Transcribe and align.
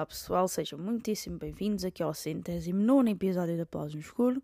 Olá 0.00 0.06
pessoal, 0.06 0.48
sejam 0.48 0.78
muitíssimo 0.78 1.38
bem-vindos 1.38 1.84
aqui 1.84 2.02
ao 2.02 2.14
centésimo 2.14 2.80
nono 2.80 3.10
episódio 3.10 3.54
da 3.58 3.66
Pausa 3.66 3.94
no 3.94 4.00
Escuro. 4.00 4.42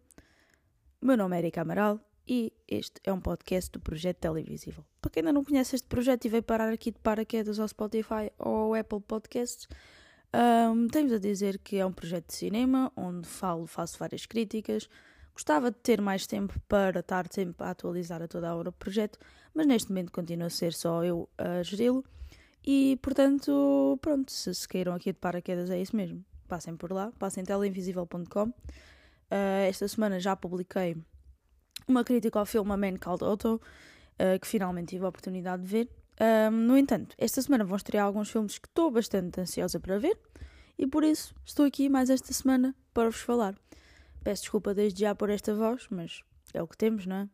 Meu 1.01 1.17
nome 1.17 1.35
é 1.35 1.39
Erika 1.39 1.63
Amaral 1.63 1.99
e 2.29 2.53
este 2.69 3.01
é 3.05 3.11
um 3.11 3.21
podcast 3.21 3.71
do 3.71 3.81
Projeto 3.81 4.19
Televisível. 4.19 4.85
Para 5.01 5.11
quem 5.11 5.23
ainda 5.23 5.33
não 5.33 5.43
conhece 5.43 5.75
este 5.75 5.89
projeto 5.89 6.27
e 6.27 6.29
veio 6.29 6.43
parar 6.43 6.71
aqui 6.71 6.91
de 6.91 6.99
paraquedas 6.99 7.59
ao 7.59 7.67
Spotify 7.67 8.31
ou 8.39 8.55
ao 8.55 8.75
Apple 8.75 9.01
Podcasts, 9.01 9.67
um, 10.37 10.87
temos 10.89 11.13
a 11.13 11.19
dizer 11.19 11.59
que 11.59 11.79
é 11.79 11.87
um 11.87 11.93
projeto 11.93 12.27
de 12.27 12.35
cinema 12.35 12.93
onde 12.95 13.27
falo, 13.27 13.67
faço 13.67 13.99
várias 13.99 14.27
críticas. 14.27 14.89
Gostava 15.33 15.71
de 15.71 15.79
ter 15.79 16.01
mais 16.01 16.27
tempo 16.27 16.59
para 16.69 17.01
estar 17.01 17.27
sempre 17.31 17.67
a 17.67 17.71
atualizar 17.71 18.23
a 18.23 18.29
toda 18.29 18.49
a 18.49 18.55
hora 18.55 18.69
o 18.69 18.73
projeto, 18.73 19.19
mas 19.55 19.67
neste 19.67 19.91
momento 19.91 20.13
continua 20.13 20.47
a 20.47 20.51
ser 20.51 20.73
só 20.73 21.05
eu 21.05 21.29
a 21.39 21.63
geri-lo. 21.63 22.05
E 22.65 22.99
portanto, 23.01 23.99
pronto, 24.03 24.31
se 24.33 24.55
se 24.55 24.69
queiram 24.69 24.93
aqui 24.95 25.13
de 25.13 25.19
paraquedas 25.19 25.71
é 25.71 25.81
isso 25.81 25.97
mesmo. 25.97 26.25
Passem 26.49 26.77
por 26.77 26.93
lá, 26.93 27.13
passem 27.19 27.45
teleinvisível.com. 27.45 28.49
Uh, 28.49 29.69
esta 29.69 29.87
semana 29.89 30.21
já 30.21 30.37
publiquei 30.37 30.97
uma 31.89 32.05
crítica 32.05 32.39
ao 32.39 32.47
filme 32.47 32.73
A 32.73 32.77
Man 32.77 32.97
Called 32.97 33.25
Otto, 33.25 33.55
uh, 33.55 34.39
que 34.41 34.47
finalmente 34.47 34.91
tive 34.91 35.05
a 35.05 35.09
oportunidade 35.09 35.63
de 35.63 35.69
ver. 35.69 35.89
Um, 36.19 36.51
no 36.51 36.79
entanto, 36.79 37.15
esta 37.19 37.43
semana 37.43 37.65
vão 37.65 37.77
estrear 37.77 38.07
alguns 38.07 38.31
filmes 38.31 38.59
que 38.59 38.67
estou 38.69 38.91
bastante 38.91 39.41
ansiosa 39.41 39.79
para 39.79 39.99
ver 39.99 40.19
e 40.79 40.87
por 40.87 41.05
isso 41.05 41.35
estou 41.45 41.67
aqui 41.67 41.89
mais 41.89 42.09
esta 42.09 42.33
semana 42.33 42.75
para 42.95 43.11
vos 43.11 43.21
falar. 43.21 43.55
Peço 44.25 44.43
desculpa 44.43 44.75
desde 44.75 45.01
já 45.01 45.15
por 45.15 45.31
esta 45.31 45.55
voz, 45.55 45.87
mas 45.91 46.23
é 46.55 46.63
o 46.63 46.67
que 46.67 46.77
temos, 46.77 47.07
não 47.07 47.17
é? 47.17 47.29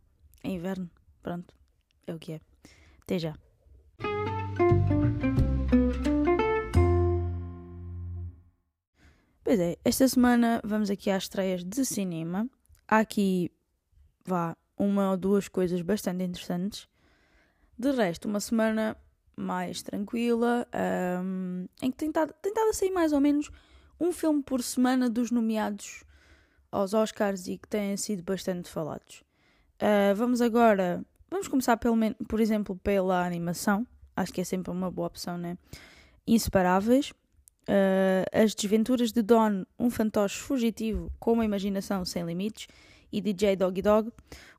É 0.45 0.51
inverno, 0.51 0.91
pronto, 1.23 1.55
é 2.07 2.15
o 2.15 2.19
que 2.19 2.33
é. 2.33 2.41
Até 3.03 3.19
já. 3.19 3.37
Pois 9.45 9.61
é, 9.61 9.77
esta 9.85 10.09
semana 10.09 10.61
vamos 10.65 10.91
aqui 10.91 11.11
às 11.11 11.25
estreias 11.25 11.65
de 11.65 11.85
cinema. 11.85 12.49
Há 12.89 12.99
aqui, 12.99 13.51
vá, 14.25 14.57
uma 14.77 15.11
ou 15.11 15.17
duas 15.17 15.47
coisas 15.49 15.83
bastante 15.83 16.25
interessantes. 16.25 16.89
De 17.79 17.91
resto, 17.91 18.29
uma 18.29 18.41
semana 18.41 18.97
mais 19.37 19.83
tranquila, 19.83 20.67
um, 21.23 21.67
em 21.81 21.91
que 21.91 21.97
tem 21.97 22.09
estado, 22.09 22.35
tem 22.41 22.53
estado 22.53 22.69
a 22.69 22.73
sair 22.73 22.91
mais 22.91 23.13
ou 23.13 23.21
menos 23.21 23.51
um 23.99 24.13
filme 24.13 24.43
por 24.43 24.63
semana 24.63 25.09
dos 25.09 25.31
nomeados 25.31 26.05
aos 26.71 26.95
Oscars 26.95 27.47
e 27.47 27.59
que 27.59 27.69
têm 27.69 27.97
sido 27.97 28.23
bastante 28.23 28.69
falados. 28.71 29.23
Uh, 29.81 30.15
vamos 30.15 30.41
agora, 30.41 31.05
vamos 31.31 31.49
começar 31.49 31.77
pelo, 31.77 31.97
por 32.29 32.41
exemplo 32.41 32.77
pela 32.83 33.25
animação, 33.25 33.87
acho 34.17 34.33
que 34.33 34.41
é 34.41 34.45
sempre 34.45 34.71
uma 34.71 34.91
boa 34.91 35.09
opção, 35.09 35.37
né? 35.37 35.59
Inseparáveis, 36.27 37.11
uh, 37.11 38.25
As 38.33 38.55
Desventuras 38.55 39.13
de 39.13 39.23
Don, 39.23 39.65
um 39.79 39.91
fantoche 39.91 40.39
fugitivo 40.39 41.13
com 41.19 41.33
uma 41.33 41.45
imaginação 41.45 42.05
sem 42.05 42.25
limites, 42.25 42.67
e 43.13 43.21
DJ 43.21 43.57
Doggy 43.57 43.83
Dog, 43.83 44.11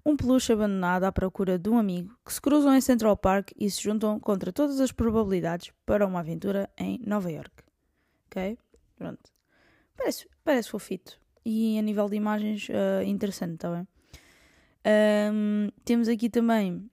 um 0.06 0.16
peluche 0.16 0.54
abandonado 0.54 1.06
à 1.06 1.12
procura 1.12 1.58
de 1.58 1.70
um 1.70 1.78
amigo 1.78 2.16
que 2.26 2.34
se 2.34 2.42
cruzam 2.42 2.76
em 2.76 2.82
Central 2.82 3.18
Park 3.18 3.52
e 3.58 3.70
se 3.70 3.82
juntam 3.82 4.20
contra 4.20 4.54
todas 4.54 4.80
as 4.80 4.92
probabilidades 4.92 5.72
para 5.86 6.06
uma 6.06 6.20
aventura 6.20 6.70
em 6.78 7.00
Nova 7.06 7.32
York. 7.32 7.64
Ok? 8.28 8.58
Pronto. 8.96 9.32
Parece, 9.98 10.28
parece 10.44 10.70
fofito. 10.70 11.20
E 11.46 11.78
a 11.78 11.82
nível 11.82 12.08
de 12.10 12.16
imagens, 12.16 12.68
uh, 12.70 13.04
interessante, 13.04 13.56
está 13.56 13.70
bem? 13.70 13.88
Um, 15.34 15.70
temos 15.86 16.08
aqui 16.08 16.30
também 16.30 16.90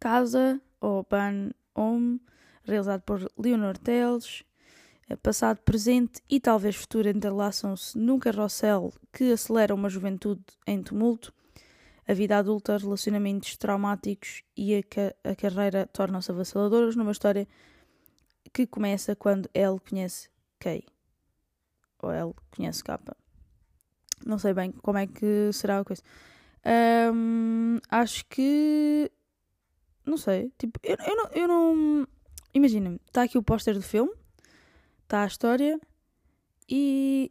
Casa, 0.00 0.60
ou 0.80 1.04
Pan 1.04 1.50
Home, 1.74 2.20
realizado 2.64 3.02
por 3.02 3.30
Leonor 3.38 3.76
Teles. 3.78 4.44
Passado, 5.22 5.58
presente 5.58 6.20
e 6.28 6.40
talvez 6.40 6.74
futuro 6.74 7.08
entrelaçam-se 7.08 7.96
num 7.96 8.18
carrossel 8.18 8.92
que 9.12 9.30
acelera 9.30 9.72
uma 9.72 9.88
juventude 9.88 10.42
em 10.66 10.82
tumulto. 10.82 11.32
A 12.08 12.12
vida 12.12 12.36
adulta, 12.36 12.76
relacionamentos 12.76 13.56
traumáticos 13.56 14.42
e 14.56 14.74
a, 14.74 14.82
ca 14.82 15.14
a 15.22 15.36
carreira 15.36 15.86
tornam-se 15.92 16.32
avassaladoras 16.32 16.96
numa 16.96 17.12
história 17.12 17.46
que 18.52 18.66
começa 18.66 19.14
quando 19.14 19.48
ele 19.54 19.78
conhece 19.78 20.28
Kay. 20.58 20.82
Ou 22.02 22.12
ele 22.12 22.34
conhece 22.50 22.82
Kappa. 22.82 23.16
Não 24.24 24.38
sei 24.38 24.54
bem 24.54 24.72
como 24.72 24.98
é 24.98 25.06
que 25.06 25.50
será 25.52 25.78
a 25.78 25.84
coisa. 25.84 26.02
Um, 27.14 27.78
acho 27.88 28.26
que. 28.26 29.10
Não 30.04 30.16
sei. 30.16 30.52
Tipo, 30.58 30.80
eu, 30.82 30.96
eu 31.06 31.16
não. 31.16 31.30
Eu 31.32 31.48
não... 31.48 32.08
Imagina-me, 32.52 33.00
está 33.06 33.22
aqui 33.22 33.38
o 33.38 33.42
póster 33.42 33.74
do 33.74 33.82
filme 33.82 34.12
está 35.06 35.22
a 35.22 35.26
história 35.26 35.80
e 36.68 37.30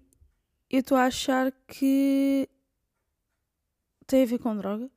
eu 0.70 0.80
estou 0.80 0.98
a 0.98 1.06
achar 1.06 1.52
que 1.68 2.50
tem 4.08 4.24
a 4.24 4.26
ver 4.26 4.40
com 4.40 4.56
droga. 4.56 4.90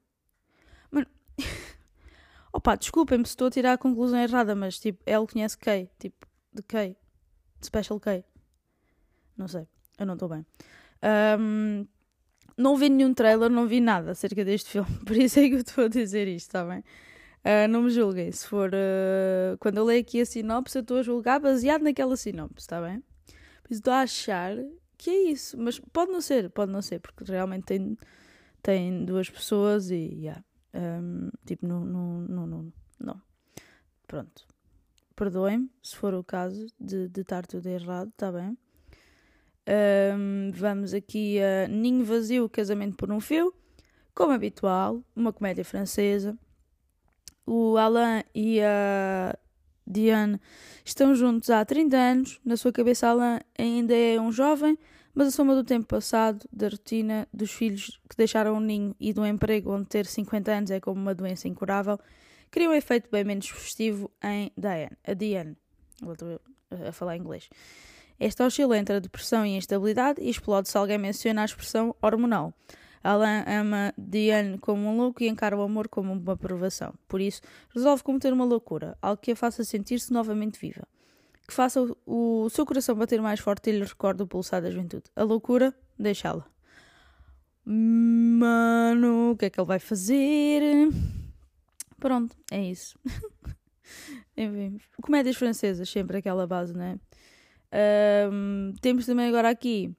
Mano, 0.90 1.06
opa, 2.52 2.76
desculpem-me 2.76 3.26
se 3.26 3.30
estou 3.30 3.48
a 3.48 3.50
tirar 3.50 3.72
a 3.72 3.78
conclusão 3.78 4.18
errada, 4.18 4.54
mas 4.54 4.78
tipo, 4.78 5.02
ele 5.04 5.26
conhece 5.26 5.58
Kay, 5.58 5.90
tipo, 5.98 6.26
de 6.52 6.62
Kay, 6.62 6.96
de 7.60 7.66
Special 7.66 7.98
K. 7.98 8.24
Não 9.36 9.48
sei, 9.48 9.66
eu 9.98 10.06
não 10.06 10.14
estou 10.14 10.28
bem. 10.28 10.46
Um, 11.38 11.86
não 12.56 12.76
vi 12.76 12.88
nenhum 12.88 13.12
trailer, 13.12 13.50
não 13.50 13.66
vi 13.66 13.80
nada 13.80 14.12
acerca 14.12 14.44
deste 14.44 14.70
filme, 14.70 14.98
por 15.04 15.16
isso 15.16 15.40
é 15.40 15.48
que 15.48 15.54
eu 15.54 15.60
estou 15.60 15.84
a 15.84 15.88
dizer 15.88 16.28
isto, 16.28 16.46
está 16.46 16.64
bem? 16.64 16.84
Uh, 17.48 17.66
não 17.66 17.84
me 17.84 17.90
julguem. 17.90 18.30
Se 18.30 18.46
for. 18.46 18.70
Uh, 18.74 19.56
quando 19.58 19.78
eu 19.78 19.84
leio 19.84 20.02
aqui 20.02 20.20
a 20.20 20.26
sinopse, 20.26 20.76
eu 20.76 20.82
estou 20.82 20.98
a 20.98 21.02
julgar 21.02 21.40
baseado 21.40 21.80
naquela 21.80 22.14
sinopse, 22.14 22.64
está 22.64 22.78
bem? 22.78 23.02
Por 23.62 23.72
isso 23.72 23.80
estou 23.80 23.92
a 23.94 24.00
achar 24.00 24.54
que 24.98 25.08
é 25.08 25.22
isso. 25.30 25.56
Mas 25.56 25.78
pode 25.78 26.12
não 26.12 26.20
ser, 26.20 26.50
pode 26.50 26.70
não 26.70 26.82
ser, 26.82 27.00
porque 27.00 27.24
realmente 27.24 27.64
tem, 27.64 27.96
tem 28.62 29.04
duas 29.06 29.30
pessoas 29.30 29.90
e. 29.90 29.94
Yeah, 29.94 30.44
um, 30.74 31.30
tipo, 31.46 31.66
não, 31.66 31.86
não, 31.86 32.20
não, 32.20 32.46
não, 32.46 32.72
não. 33.00 33.22
Pronto. 34.06 34.46
Perdoem-me 35.16 35.70
se 35.82 35.96
for 35.96 36.12
o 36.12 36.22
caso 36.22 36.66
de, 36.78 37.08
de 37.08 37.22
estar 37.22 37.46
tudo 37.46 37.66
errado, 37.66 38.10
está 38.10 38.30
bem? 38.30 38.58
Um, 40.14 40.50
vamos 40.52 40.92
aqui 40.92 41.40
a 41.40 41.66
Ninho 41.66 42.04
Vazio, 42.04 42.46
Casamento 42.48 42.96
por 42.96 43.10
um 43.10 43.20
Fio. 43.20 43.54
Como 44.14 44.32
habitual, 44.32 45.02
uma 45.16 45.32
comédia 45.32 45.64
francesa 45.64 46.38
o 47.48 47.78
Alain 47.78 48.22
e 48.34 48.60
a 48.60 49.34
Diane 49.86 50.38
estão 50.84 51.14
juntos 51.14 51.48
há 51.48 51.64
30 51.64 51.96
anos. 51.96 52.40
Na 52.44 52.56
sua 52.56 52.70
cabeça, 52.70 53.08
Alain 53.08 53.40
ainda 53.58 53.96
é 53.96 54.20
um 54.20 54.30
jovem, 54.30 54.78
mas 55.14 55.28
a 55.28 55.30
soma 55.30 55.54
do 55.54 55.64
tempo 55.64 55.86
passado, 55.86 56.46
da 56.52 56.68
rotina, 56.68 57.26
dos 57.32 57.50
filhos 57.50 57.98
que 58.08 58.16
deixaram 58.16 58.54
o 58.56 58.60
ninho 58.60 58.94
e 59.00 59.14
do 59.14 59.24
emprego 59.26 59.72
onde 59.72 59.86
ter 59.86 60.04
50 60.04 60.52
anos 60.52 60.70
é 60.70 60.78
como 60.78 61.00
uma 61.00 61.14
doença 61.14 61.48
incurável, 61.48 61.98
cria 62.50 62.68
um 62.68 62.74
efeito 62.74 63.08
bem 63.10 63.24
menos 63.24 63.48
festivo 63.48 64.10
em 64.22 64.52
Diane, 64.56 64.96
a 65.06 65.14
Diane. 65.14 65.56
Volto 66.02 66.40
a 66.70 66.92
falar 66.92 67.16
inglês. 67.16 67.48
Esta 68.20 68.44
oscila 68.44 68.76
entre 68.76 68.96
a 68.96 68.98
depressão 68.98 69.46
e 69.46 69.54
a 69.54 69.58
instabilidade 69.58 70.20
e 70.20 70.28
explode 70.28 70.68
se 70.68 70.76
alguém 70.76 70.98
menciona 70.98 71.42
a 71.42 71.44
expressão 71.46 71.94
hormonal. 72.02 72.52
Alain 73.02 73.44
ama 73.46 73.92
Diane 73.96 74.58
como 74.58 74.88
um 74.88 74.96
louco 74.96 75.22
e 75.22 75.28
encara 75.28 75.56
o 75.56 75.62
amor 75.62 75.88
como 75.88 76.12
uma 76.12 76.36
provação. 76.36 76.94
Por 77.06 77.20
isso, 77.20 77.40
resolve 77.74 78.02
cometer 78.02 78.32
uma 78.32 78.44
loucura, 78.44 78.96
algo 79.00 79.20
que 79.20 79.32
a 79.32 79.36
faça 79.36 79.64
sentir-se 79.64 80.12
novamente 80.12 80.58
viva. 80.58 80.86
Que 81.46 81.54
faça 81.54 81.80
o, 81.82 82.44
o 82.44 82.50
seu 82.50 82.66
coração 82.66 82.94
bater 82.94 83.20
mais 83.20 83.40
forte 83.40 83.70
e 83.70 83.72
lhe 83.72 83.84
recorde 83.84 84.22
o 84.22 84.26
pulsar 84.26 84.60
da 84.60 84.70
juventude. 84.70 85.04
A 85.16 85.22
loucura, 85.22 85.74
deixá-la. 85.98 86.46
Mano, 87.64 89.32
o 89.32 89.36
que 89.36 89.46
é 89.46 89.50
que 89.50 89.60
ele 89.60 89.66
vai 89.66 89.78
fazer? 89.78 90.62
Pronto, 91.98 92.36
é 92.50 92.62
isso. 92.62 92.98
Enfim, 94.36 94.78
comédias 95.02 95.36
francesas, 95.36 95.88
sempre 95.88 96.18
aquela 96.18 96.46
base, 96.46 96.74
né? 96.74 96.98
Um, 98.32 98.72
temos 98.80 99.04
também 99.04 99.28
agora 99.28 99.50
aqui 99.50 99.94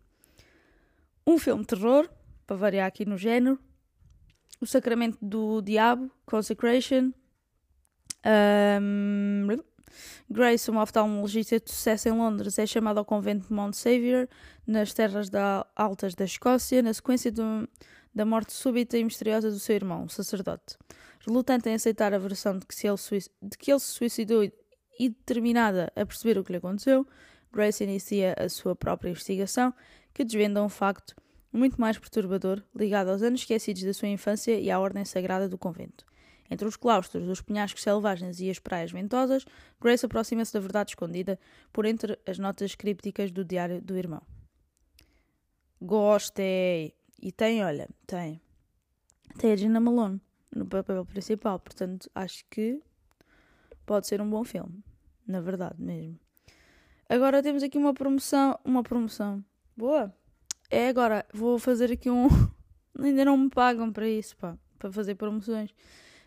um 1.27 1.37
filme 1.37 1.61
de 1.61 1.67
terror 1.67 2.09
para 2.49 2.57
variar 2.57 2.87
aqui 2.87 3.05
no 3.05 3.15
género. 3.15 3.59
O 4.59 4.65
Sacramento 4.65 5.19
do 5.21 5.61
Diabo, 5.61 6.09
Consecration. 6.25 7.13
Um, 8.81 9.47
Grace, 10.27 10.69
uma 10.69 10.81
oftalmologista 10.81 11.59
de 11.59 11.69
sucesso 11.69 12.09
em 12.09 12.11
Londres, 12.11 12.57
é 12.57 12.65
chamada 12.65 12.99
ao 12.99 13.05
convento 13.05 13.47
de 13.47 13.53
Mount 13.53 13.73
Saviour, 13.73 14.27
nas 14.65 14.93
terras 14.93 15.29
da, 15.29 15.65
altas 15.75 16.15
da 16.15 16.25
Escócia, 16.25 16.81
na 16.81 16.93
sequência 16.93 17.31
do, 17.31 17.67
da 18.13 18.25
morte 18.25 18.51
súbita 18.53 18.97
e 18.97 19.03
misteriosa 19.03 19.51
do 19.51 19.59
seu 19.59 19.75
irmão, 19.75 20.05
o 20.05 20.09
sacerdote. 20.09 20.77
Relutante 21.25 21.69
em 21.69 21.75
aceitar 21.75 22.13
a 22.13 22.17
versão 22.17 22.57
de 22.57 22.65
que, 22.65 22.73
se 22.73 22.87
ele, 22.87 22.97
de 23.41 23.57
que 23.57 23.71
ele 23.71 23.79
se 23.79 23.93
suicidou 23.93 24.43
e 24.43 25.09
determinada 25.09 25.91
a 25.95 26.05
perceber 26.05 26.39
o 26.39 26.43
que 26.43 26.51
lhe 26.51 26.57
aconteceu, 26.57 27.07
Grace 27.51 27.83
inicia 27.83 28.35
a 28.37 28.49
sua 28.49 28.75
própria 28.75 29.09
investigação, 29.09 29.73
que 30.13 30.23
desvenda 30.23 30.63
um 30.63 30.69
facto 30.69 31.15
muito 31.51 31.79
mais 31.79 31.97
perturbador 31.97 32.63
ligado 32.75 33.09
aos 33.09 33.21
anos 33.21 33.41
esquecidos 33.41 33.83
da 33.83 33.93
sua 33.93 34.07
infância 34.07 34.59
e 34.59 34.69
à 34.69 34.79
ordem 34.79 35.03
sagrada 35.05 35.47
do 35.49 35.57
convento. 35.57 36.05
Entre 36.49 36.67
os 36.67 36.75
claustros, 36.75 37.27
os 37.27 37.41
penhascos 37.41 37.83
selvagens 37.83 38.39
e 38.39 38.49
as 38.49 38.57
praias 38.57 38.91
ventosas, 38.91 39.45
Grace 39.79 40.05
aproxima-se 40.05 40.53
da 40.53 40.59
verdade 40.59 40.91
escondida 40.91 41.39
por 41.71 41.85
entre 41.85 42.17
as 42.25 42.39
notas 42.39 42.73
crípticas 42.73 43.31
do 43.31 43.45
diário 43.45 43.81
do 43.81 43.95
irmão. 43.95 44.21
Gostei! 45.81 46.95
E 47.21 47.31
tem, 47.31 47.63
olha, 47.63 47.87
tem. 48.07 48.41
Tem 49.37 49.51
a 49.51 49.55
Gina 49.55 49.79
Malone 49.79 50.19
no 50.55 50.65
papel 50.65 51.05
principal, 51.05 51.59
portanto 51.59 52.09
acho 52.15 52.43
que 52.49 52.81
pode 53.85 54.07
ser 54.07 54.19
um 54.21 54.29
bom 54.29 54.43
filme. 54.43 54.83
Na 55.27 55.41
verdade 55.41 55.79
mesmo. 55.79 56.19
Agora 57.07 57.43
temos 57.43 57.61
aqui 57.61 57.77
uma 57.77 57.93
promoção. 57.93 58.59
Uma 58.63 58.81
promoção. 58.81 59.43
Boa! 59.77 60.13
É 60.69 60.87
agora, 60.89 61.25
vou 61.33 61.57
fazer 61.57 61.91
aqui 61.91 62.09
um. 62.09 62.27
Ainda 62.99 63.25
não 63.25 63.37
me 63.37 63.49
pagam 63.49 63.91
para 63.91 64.07
isso, 64.07 64.37
pá, 64.37 64.57
para 64.77 64.91
fazer 64.91 65.15
promoções. 65.15 65.73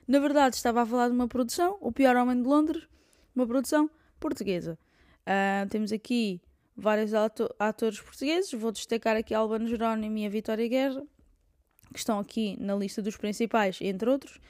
Na 0.06 0.18
verdade, 0.18 0.56
estava 0.56 0.82
a 0.82 0.86
falar 0.86 1.08
de 1.08 1.14
uma 1.14 1.28
produção, 1.28 1.78
O 1.80 1.92
Pior 1.92 2.16
Homem 2.16 2.42
de 2.42 2.48
Londres, 2.48 2.88
uma 3.36 3.46
produção 3.46 3.88
portuguesa. 4.18 4.78
Uh, 5.22 5.68
temos 5.68 5.92
aqui 5.92 6.40
vários 6.76 7.12
atores 7.14 8.00
portugueses, 8.00 8.52
vou 8.52 8.72
destacar 8.72 9.16
aqui 9.16 9.32
Albano 9.32 9.68
Jerónimo 9.68 10.18
e 10.18 10.26
a 10.26 10.28
Vitória 10.28 10.66
Guerra, 10.66 11.04
que 11.92 11.98
estão 11.98 12.18
aqui 12.18 12.56
na 12.58 12.74
lista 12.74 13.00
dos 13.00 13.16
principais, 13.16 13.78
entre 13.80 14.10
outros. 14.10 14.40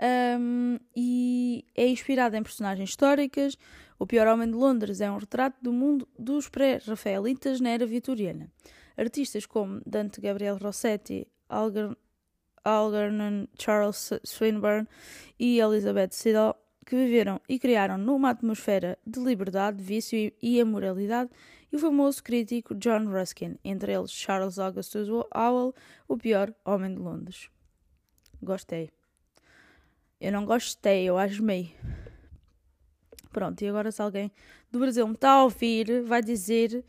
Um, 0.00 0.78
e 0.96 1.64
é 1.76 1.86
inspirada 1.86 2.36
em 2.36 2.42
personagens 2.42 2.90
históricas. 2.90 3.56
O 3.98 4.06
Pior 4.06 4.26
Homem 4.26 4.48
de 4.48 4.54
Londres 4.54 5.00
é 5.00 5.10
um 5.10 5.18
retrato 5.18 5.56
do 5.62 5.72
mundo 5.72 6.08
dos 6.18 6.48
pré-rafaelitas 6.48 7.60
na 7.60 7.70
era 7.70 7.86
vitoriana. 7.86 8.50
Artistas 8.98 9.46
como 9.46 9.80
Dante 9.86 10.20
Gabriel 10.20 10.58
Rossetti, 10.58 11.26
Alger 11.48 11.96
Algernon 12.64 13.46
Charles 13.56 14.12
Swinburne 14.24 14.88
e 15.38 15.60
Elizabeth 15.60 16.10
Siddall, 16.10 16.56
que 16.84 16.96
viveram 16.96 17.40
e 17.48 17.58
criaram 17.58 17.96
numa 17.96 18.30
atmosfera 18.30 18.98
de 19.06 19.20
liberdade, 19.20 19.82
vício 19.82 20.32
e 20.42 20.60
amoralidade, 20.60 21.30
e 21.70 21.76
o 21.76 21.78
famoso 21.78 22.22
crítico 22.22 22.74
John 22.74 23.04
Ruskin, 23.10 23.56
entre 23.64 23.92
eles 23.92 24.10
Charles 24.10 24.58
Augustus 24.58 25.08
Howell, 25.08 25.74
o 26.08 26.16
pior 26.16 26.52
homem 26.64 26.94
de 26.94 27.00
Londres. 27.00 27.48
Gostei. 28.42 28.90
Eu 30.20 30.32
não 30.32 30.44
gostei, 30.44 31.04
eu 31.04 31.16
asmei. 31.16 31.74
Pronto, 33.30 33.62
e 33.62 33.68
agora 33.68 33.92
se 33.92 34.02
alguém 34.02 34.32
do 34.70 34.80
Brasil 34.80 35.06
me 35.06 35.14
está 35.14 35.32
a 35.32 35.44
ouvir, 35.44 36.02
vai 36.02 36.22
dizer 36.22 36.84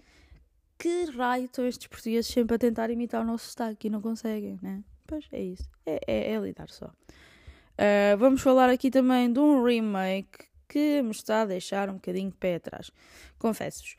que 0.79 1.05
raio 1.11 1.45
estão 1.45 1.67
estes 1.67 1.87
portugueses 1.87 2.31
sempre 2.31 2.55
a 2.55 2.57
tentar 2.57 2.89
imitar 2.89 3.21
o 3.21 3.25
nosso 3.25 3.49
sotaque 3.49 3.87
e 3.87 3.89
não 3.89 4.01
conseguem, 4.01 4.57
né? 4.61 4.81
Pois 5.05 5.25
é 5.33 5.41
isso. 5.41 5.69
É, 5.85 5.99
é, 6.07 6.33
é 6.33 6.39
lidar 6.39 6.69
só. 6.69 6.85
Uh, 6.87 8.17
vamos 8.17 8.41
falar 8.41 8.69
aqui 8.69 8.89
também 8.89 9.31
de 9.31 9.39
um 9.39 9.63
remake 9.63 10.47
que 10.69 11.01
me 11.01 11.11
está 11.11 11.41
a 11.41 11.45
deixar 11.45 11.89
um 11.89 11.95
bocadinho 11.95 12.29
de 12.29 12.37
pé 12.37 12.55
atrás. 12.55 12.91
Confesso-vos. 13.37 13.97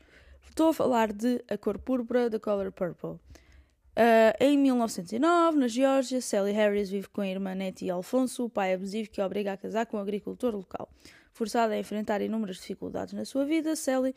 Estou 0.49 0.69
a 0.69 0.73
falar 0.73 1.13
de 1.13 1.43
A 1.49 1.57
Cor 1.57 1.77
Púrpura, 1.77 2.29
The 2.29 2.39
Color 2.39 2.71
Purple. 2.71 3.11
Uh, 3.11 4.33
em 4.39 4.57
1909, 4.57 5.57
na 5.57 5.67
Geórgia, 5.67 6.21
Sally 6.21 6.51
Harris 6.51 6.89
vive 6.89 7.09
com 7.09 7.21
a 7.21 7.27
irmã 7.27 7.53
Nettie 7.53 7.89
Alfonso, 7.89 8.45
o 8.45 8.49
pai 8.49 8.73
abusivo 8.73 9.09
que 9.09 9.21
a 9.21 9.25
obriga 9.25 9.53
a 9.53 9.57
casar 9.57 9.85
com 9.85 9.97
um 9.97 9.99
agricultor 9.99 10.55
local. 10.55 10.89
Forçada 11.33 11.73
a 11.73 11.79
enfrentar 11.79 12.21
inúmeras 12.21 12.57
dificuldades 12.57 13.13
na 13.13 13.25
sua 13.25 13.45
vida, 13.45 13.75
Sally, 13.75 14.13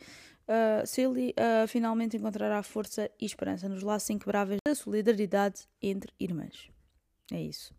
uh, 0.47 0.85
Sally 0.85 1.31
uh, 1.31 1.67
finalmente 1.67 2.17
encontrará 2.17 2.61
força 2.61 3.09
e 3.19 3.25
esperança 3.25 3.69
nos 3.69 3.83
laços 3.83 4.09
inquebráveis 4.09 4.59
da 4.65 4.75
solidariedade 4.75 5.67
entre 5.81 6.11
irmãs. 6.19 6.69
É 7.31 7.41
isso. 7.41 7.73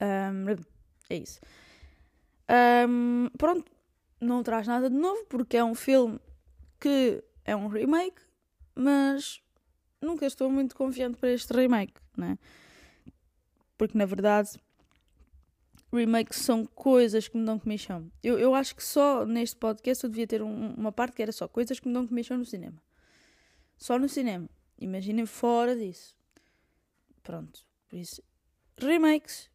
Um, 0.00 0.46
é 1.10 1.16
isso. 1.16 1.40
Um, 2.88 3.28
pronto, 3.36 3.70
não 4.20 4.42
traz 4.42 4.66
nada 4.66 4.88
de 4.88 4.96
novo 4.96 5.24
porque 5.26 5.56
é 5.56 5.64
um 5.64 5.74
filme 5.74 6.18
que 6.80 7.22
é 7.44 7.54
um 7.54 7.68
remake, 7.68 8.22
mas 8.74 9.42
nunca 10.00 10.26
estou 10.26 10.50
muito 10.50 10.74
confiante 10.74 11.18
para 11.18 11.30
este 11.30 11.52
remake, 11.52 12.00
né? 12.16 12.38
Porque 13.76 13.96
na 13.96 14.06
verdade, 14.06 14.50
remakes 15.92 16.38
são 16.38 16.64
coisas 16.64 17.28
que 17.28 17.36
me 17.36 17.44
dão 17.44 17.58
comichão. 17.58 18.10
Eu, 18.22 18.38
eu 18.38 18.54
acho 18.54 18.74
que 18.76 18.82
só 18.82 19.24
neste 19.24 19.56
podcast 19.56 20.04
eu 20.04 20.10
devia 20.10 20.26
ter 20.26 20.42
um, 20.42 20.74
uma 20.74 20.92
parte 20.92 21.16
que 21.16 21.22
era 21.22 21.32
só 21.32 21.48
coisas 21.48 21.80
que 21.80 21.88
me 21.88 21.94
dão 21.94 22.06
comichão 22.06 22.38
no 22.38 22.44
cinema. 22.44 22.80
Só 23.76 23.98
no 23.98 24.08
cinema. 24.08 24.48
Imaginem 24.78 25.26
fora 25.26 25.76
disso. 25.76 26.16
Pronto. 27.22 27.60
Por 27.88 27.98
isso, 27.98 28.22
remakes 28.78 29.50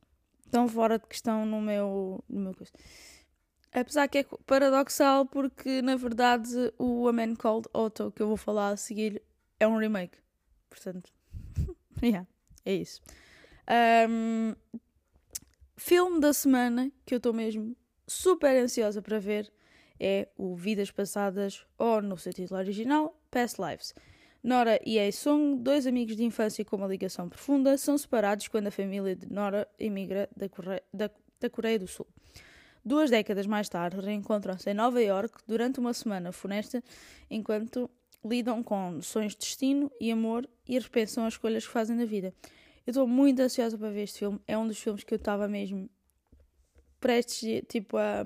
estão 0.46 0.68
fora 0.68 1.00
de 1.00 1.08
questão 1.08 1.46
no 1.46 1.62
meu, 1.62 2.24
no 2.30 2.42
meu 2.42 2.54
coisa. 2.54 2.72
Apesar 3.72 4.08
que 4.08 4.20
é 4.20 4.26
paradoxal 4.46 5.26
porque 5.26 5.81
na 5.81 5.96
verdade 5.96 6.74
o 6.78 7.08
A 7.10 7.14
Man 7.14 7.36
Called 7.36 7.68
Otto 7.74 8.12
que 8.12 8.22
eu 8.22 8.28
vou 8.28 8.38
falar 8.38 8.70
a 8.70 8.78
seguir 8.78 9.22
é 9.60 9.68
um 9.68 9.78
remake. 9.78 10.18
Portanto, 10.70 11.12
yeah, 12.02 12.28
é 12.66 12.74
isso. 12.74 13.02
Um, 14.10 14.56
filme 15.86 16.20
da 16.20 16.34
semana 16.34 16.92
que 17.06 17.14
eu 17.14 17.18
estou 17.18 17.32
mesmo 17.32 17.76
super 18.08 18.56
ansiosa 18.58 19.04
para 19.04 19.20
ver 19.20 19.54
é 20.00 20.28
o 20.36 20.56
Vidas 20.56 20.90
Passadas, 20.90 21.64
ou 21.78 22.02
no 22.02 22.18
seu 22.18 22.34
título 22.34 22.60
original, 22.60 23.16
Past 23.30 23.62
Lives. 23.62 23.94
Nora 24.42 24.80
e 24.84 24.98
Ae-sung, 24.98 25.62
dois 25.62 25.86
amigos 25.86 26.16
de 26.16 26.24
infância 26.24 26.66
com 26.66 26.76
uma 26.76 26.88
ligação 26.88 27.30
profunda, 27.30 27.78
são 27.78 27.96
separados 28.00 28.48
quando 28.48 28.66
a 28.66 28.72
família 28.72 29.16
de 29.16 29.32
Nora 29.32 29.68
emigra 29.78 30.28
da 30.36 30.50
Coreia, 30.50 30.82
da, 30.92 31.12
da 31.40 31.52
Coreia 31.52 31.78
do 31.78 31.88
Sul. 31.88 32.08
Duas 32.84 33.12
décadas 33.12 33.46
mais 33.46 33.70
tarde, 33.70 34.02
reencontram-se 34.02 34.68
em 34.68 34.74
Nova 34.74 35.00
York 35.00 35.38
durante 35.48 35.80
uma 35.80 35.94
semana 35.94 36.31
funesta, 36.31 36.84
enquanto 37.30 37.92
lidam 38.26 38.64
com 38.64 38.90
noções 38.90 39.34
de 39.34 39.38
destino 39.38 39.92
e 40.02 40.12
amor 40.12 40.50
e 40.68 40.80
repensam 40.80 41.28
as 41.28 41.36
escolhas 41.36 41.64
que 41.64 41.72
fazem 41.72 41.96
na 41.96 42.06
vida. 42.06 42.34
Eu 42.86 42.92
estou 42.92 43.08
muito 43.08 43.42
ansiosa 43.42 43.78
para 43.78 43.90
ver 43.90 44.04
este 44.04 44.20
filme. 44.20 44.40
É 44.48 44.58
um 44.58 44.68
dos 44.68 44.80
filmes 44.80 45.04
que 45.04 45.14
eu 45.14 45.18
estava 45.18 45.48
mesmo 45.48 45.90
prestes 47.00 47.64
tipo, 47.68 47.98
a, 47.98 48.24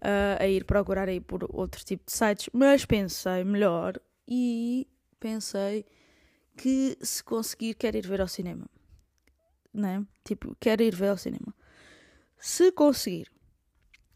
a, 0.00 0.42
a 0.42 0.48
ir 0.48 0.64
procurar 0.64 1.08
aí 1.08 1.20
por 1.20 1.48
outro 1.54 1.84
tipo 1.84 2.04
de 2.06 2.12
sites, 2.12 2.48
mas 2.52 2.84
pensei 2.84 3.44
melhor 3.44 4.00
e 4.28 4.86
pensei 5.18 5.84
que 6.56 6.96
se 7.00 7.22
conseguir 7.22 7.74
quero 7.74 7.96
ir 7.96 8.06
ver 8.06 8.20
ao 8.20 8.28
cinema. 8.28 8.66
Né? 9.72 10.06
Tipo, 10.24 10.56
quero 10.58 10.82
ir 10.82 10.94
ver 10.94 11.08
ao 11.08 11.18
cinema. 11.18 11.54
Se 12.38 12.70
conseguir, 12.72 13.30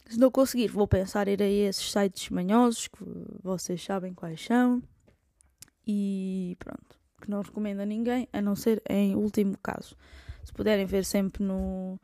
se 0.07 0.19
não 0.19 0.31
conseguir, 0.31 0.69
vou 0.69 0.87
pensar 0.87 1.29
ir 1.29 1.43
a 1.43 1.49
esses 1.49 1.91
sites 1.91 2.31
manhosos 2.31 2.89
que 2.89 3.03
vocês 3.43 3.83
sabem 3.83 4.15
quais 4.15 4.43
são. 4.43 4.83
E 5.87 6.57
pronto. 6.59 7.00
Que 7.21 7.31
não 7.31 7.43
recomendo 7.43 7.81
a 7.81 7.87
ninguém, 7.87 8.29
a 8.33 8.41
não 8.41 8.57
ser 8.57 8.83
em 8.89 9.15
último 9.15 9.57
caso. 9.59 9.97
Se 10.45 10.53
puderem 10.53 10.87
ver 10.87 11.05
sempre 11.05 11.43
no, 11.45 12.01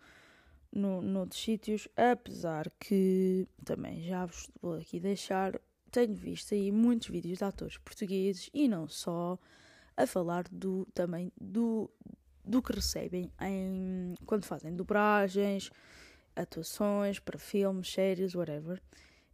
no, 0.73 1.01
noutros 1.01 1.41
sítios, 1.43 1.89
apesar 1.97 2.71
que 2.79 3.49
também 3.65 4.03
já 4.03 4.27
vos 4.27 4.49
vou 4.61 4.75
aqui 4.75 5.01
deixar 5.01 5.59
tenho 5.91 6.15
visto 6.15 6.53
aí 6.55 6.71
muitos 6.71 7.09
vídeos 7.09 7.39
de 7.39 7.45
atores 7.45 7.79
portugueses 7.79 8.51
e 8.53 8.69
não 8.69 8.87
só 8.87 9.39
a 9.97 10.07
falar 10.07 10.45
do 10.51 10.87
também 10.93 11.33
do, 11.41 11.91
do 12.45 12.63
que 12.63 12.73
recebem 12.75 13.33
em, 13.41 14.15
quando 14.27 14.45
fazem 14.45 14.75
dobragens, 14.75 15.71
atuações 16.35 17.19
para 17.19 17.39
filmes, 17.39 17.91
séries, 17.91 18.35
whatever. 18.35 18.83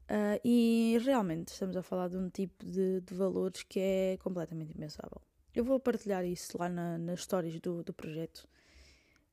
Uh, 0.02 0.38
e 0.44 0.98
realmente 1.04 1.48
estamos 1.48 1.76
a 1.76 1.82
falar 1.82 2.08
de 2.08 2.16
um 2.16 2.28
tipo 2.28 2.64
de, 2.64 3.00
de, 3.00 3.14
valores 3.14 3.62
que 3.62 3.80
é 3.80 4.18
completamente 4.22 4.72
impensável. 4.72 5.20
Eu 5.54 5.64
vou 5.64 5.78
partilhar 5.78 6.24
isso 6.24 6.56
lá 6.58 6.68
na, 6.68 6.96
nas 6.96 7.20
histórias 7.20 7.60
do, 7.60 7.82
do 7.82 7.92
projeto 7.92 8.48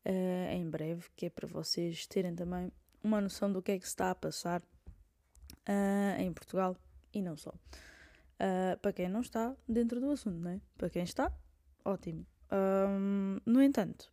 uh, 0.05 0.51
em 0.51 0.69
breve, 0.69 1.07
que 1.15 1.27
é 1.27 1.29
para 1.29 1.47
vocês 1.47 2.05
terem 2.07 2.35
também 2.35 2.71
uma 3.01 3.21
noção 3.21 3.51
do 3.51 3.61
que 3.61 3.71
é 3.71 3.79
que 3.79 3.85
se 3.85 3.91
está 3.91 4.11
a 4.11 4.15
passar 4.15 4.61
uh, 4.61 6.19
em 6.19 6.33
Portugal 6.33 6.75
e 7.13 7.21
não 7.21 7.38
só. 7.38 7.51
Uh, 7.51 8.77
para 8.81 8.93
quem 8.93 9.07
não 9.07 9.21
está 9.21 9.55
dentro 9.67 9.99
do 9.99 10.11
assunto, 10.11 10.38
não 10.38 10.51
é? 10.51 10.61
Para 10.77 10.89
quem 10.89 11.03
está, 11.03 11.31
ótimo. 11.85 12.25
Um, 12.51 13.39
no 13.45 13.61
entanto, 13.61 14.11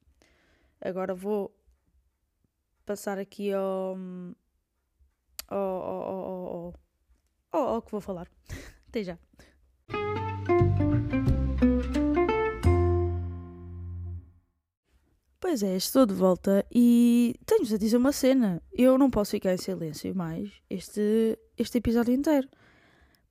agora 0.81 1.15
vou 1.15 1.57
passar 2.85 3.19
aqui 3.19 3.53
ao. 3.53 3.97
ao, 5.49 5.59
ao, 5.59 6.03
ao, 6.03 6.75
ao, 7.51 7.69
ao 7.69 7.83
que 7.83 7.91
vou 7.91 8.01
falar. 8.01 8.29
Até 8.89 9.03
já. 9.03 9.19
Pois 15.49 15.63
é, 15.63 15.77
estou 15.77 16.05
de 16.05 16.13
volta 16.13 16.67
e 16.75 17.37
tenho-vos 17.47 17.73
a 17.73 17.79
dizer 17.79 17.97
uma 17.99 18.11
cena. 18.11 18.61
Eu 18.73 18.99
não 18.99 19.09
posso 19.09 19.31
ficar 19.31 19.55
em 19.55 19.57
silêncio 19.57 20.13
mais 20.13 20.51
este, 20.69 21.39
este 21.57 21.79
episódio 21.79 22.13
inteiro 22.13 22.49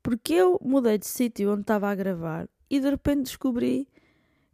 Porque 0.01 0.33
eu 0.33 0.57
mudei 0.63 0.97
de 0.97 1.05
sítio 1.07 1.51
onde 1.51 1.63
estava 1.63 1.89
a 1.89 1.93
gravar 1.93 2.47
e 2.69 2.79
de 2.79 2.89
repente 2.89 3.23
descobri 3.23 3.89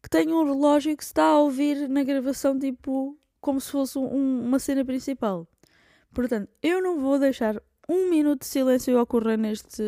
que 0.01 0.09
tenho 0.09 0.41
um 0.41 0.43
relógio 0.43 0.97
que 0.97 1.03
se 1.05 1.11
está 1.11 1.23
a 1.23 1.39
ouvir 1.39 1.87
na 1.87 2.03
gravação, 2.03 2.57
tipo, 2.57 3.15
como 3.39 3.61
se 3.61 3.69
fosse 3.69 3.99
um, 3.99 4.43
uma 4.43 4.57
cena 4.57 4.83
principal. 4.83 5.47
Portanto, 6.11 6.49
eu 6.63 6.81
não 6.81 6.99
vou 6.99 7.19
deixar 7.19 7.61
um 7.87 8.09
minuto 8.09 8.39
de 8.39 8.47
silêncio 8.47 8.99
ocorrer 8.99 9.37
neste, 9.37 9.83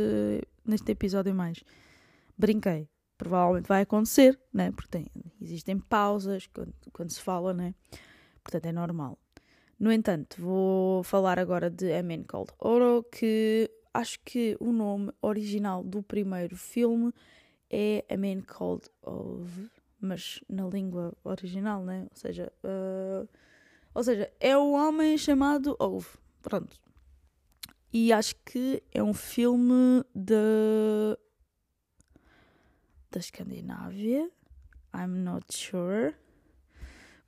neste 0.64 0.92
episódio 0.92 1.34
mais. 1.34 1.64
Brinquei. 2.38 2.93
Provavelmente 3.18 3.68
vai 3.68 3.82
acontecer, 3.82 4.40
né? 4.54 4.72
Porque 4.72 4.90
tem, 4.90 5.08
existem 5.42 5.78
pausas 5.78 6.48
quando, 6.48 6.74
quando 6.92 7.10
se 7.12 7.22
fala, 7.22 7.54
né? 7.54 7.74
Portanto, 8.44 8.66
é 8.66 8.72
normal. 8.72 9.18
No 9.80 9.92
entanto, 9.92 10.42
vou 10.42 11.04
falar 11.04 11.40
agora 11.40 11.70
de 11.70 11.92
A 11.94 12.04
Man 12.04 12.24
Called 12.24 12.52
Oro, 12.60 13.04
que 13.12 13.70
acho 13.94 14.20
que 14.24 14.58
o 14.60 14.72
nome 14.72 15.12
original 15.22 15.84
do 15.84 16.02
primeiro 16.02 16.56
filme 16.56 17.14
é 17.70 18.06
A 18.10 18.18
Man 18.18 18.42
Called 18.42 18.86
Ove, 19.02 19.70
mas 20.00 20.42
na 20.50 20.68
língua 20.68 21.14
original, 21.24 21.84
né? 21.84 22.08
Ou 22.10 22.16
seja, 22.16 22.52
uh, 22.64 23.28
ou 23.94 24.04
seja, 24.04 24.32
é 24.40 24.58
o 24.58 24.72
homem 24.72 25.18
chamado 25.18 25.76
Ove. 25.80 26.08
Pronto. 26.42 26.78
E 27.92 28.12
acho 28.12 28.36
que 28.46 28.82
é 28.92 29.04
um 29.04 29.14
filme 29.14 30.04
de 30.16 31.18
da 33.14 33.20
Escandinávia. 33.20 34.30
I'm 34.94 35.24
not 35.24 35.46
sure. 35.56 36.14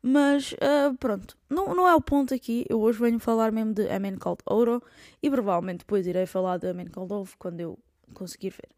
Mas 0.02 0.54
uh, 0.54 0.96
pronto, 1.00 1.36
não, 1.50 1.74
não 1.74 1.88
é 1.88 1.96
o 1.96 2.02
ponto 2.02 2.34
aqui. 2.34 2.66
Eu 2.70 2.80
hoje 2.80 3.00
venho 3.00 3.20
falar 3.20 3.52
mesmo 3.52 3.74
de 3.74 3.90
A 3.90 4.00
Man 4.00 4.18
Called 4.18 4.42
Oro 4.46 4.84
e 5.22 5.30
provavelmente 5.30 5.80
depois 5.80 6.06
irei 6.06 6.28
falar 6.28 6.58
de 6.58 6.68
A 6.68 6.74
Man 6.74 6.86
Called 6.86 7.12
Ove 7.12 7.34
quando 7.40 7.60
eu 7.60 7.80
conseguir 8.14 8.52
ver. 8.52 8.70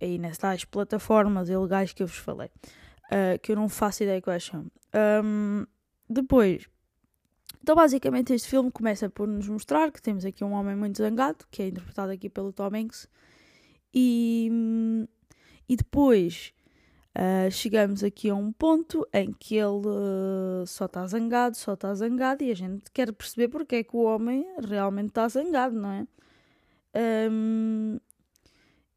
Aí 0.00 0.18
nessas 0.18 0.64
plataformas 0.64 1.48
ilegais 1.48 1.92
que 1.92 2.02
eu 2.02 2.06
vos 2.06 2.18
falei. 2.18 2.50
Uh, 3.06 3.38
que 3.42 3.52
eu 3.52 3.56
não 3.56 3.68
faço 3.68 4.04
ideia 4.04 4.22
quais 4.22 4.44
são. 4.44 4.66
Um, 5.24 5.64
depois, 6.08 6.68
então 7.60 7.74
basicamente 7.74 8.32
este 8.32 8.48
filme 8.48 8.70
começa 8.70 9.10
por 9.10 9.26
nos 9.26 9.48
mostrar 9.48 9.90
que 9.90 10.00
temos 10.00 10.24
aqui 10.24 10.44
um 10.44 10.52
homem 10.52 10.76
muito 10.76 10.98
zangado, 10.98 11.44
que 11.50 11.62
é 11.62 11.68
interpretado 11.68 12.12
aqui 12.12 12.28
pelo 12.28 12.52
Tom 12.52 12.70
Hanks. 12.72 13.08
E, 13.92 14.48
e 15.68 15.76
depois 15.76 16.54
Uh, 17.16 17.50
chegamos 17.50 18.04
aqui 18.04 18.28
a 18.28 18.34
um 18.34 18.52
ponto 18.52 19.08
em 19.10 19.32
que 19.32 19.56
ele 19.56 19.88
uh, 19.88 20.66
só 20.66 20.84
está 20.84 21.06
zangado, 21.06 21.56
só 21.56 21.72
está 21.72 21.94
zangado, 21.94 22.44
e 22.44 22.50
a 22.50 22.54
gente 22.54 22.90
quer 22.92 23.10
perceber 23.10 23.48
porque 23.48 23.76
é 23.76 23.82
que 23.82 23.96
o 23.96 24.02
homem 24.02 24.46
realmente 24.62 25.08
está 25.08 25.26
zangado, 25.26 25.74
não 25.74 25.90
é? 25.92 26.06
Um, 27.30 27.98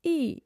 e 0.03 0.43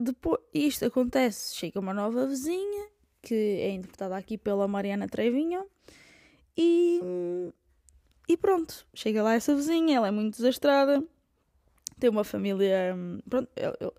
depois 0.00 0.40
isto 0.54 0.86
acontece, 0.86 1.54
chega 1.54 1.78
uma 1.78 1.92
nova 1.92 2.26
vizinha, 2.26 2.88
que 3.20 3.34
é 3.34 3.70
interpretada 3.72 4.16
aqui 4.16 4.38
pela 4.38 4.66
Mariana 4.66 5.06
Trevinho, 5.06 5.66
e, 6.56 6.98
e 8.26 8.38
pronto, 8.38 8.86
chega 8.94 9.22
lá 9.22 9.34
essa 9.34 9.54
vizinha, 9.54 9.98
ela 9.98 10.08
é 10.08 10.10
muito 10.10 10.36
desastrada, 10.36 11.04
tem 11.98 12.10
uma 12.10 12.24
família, 12.24 12.96
pronto, 13.28 13.48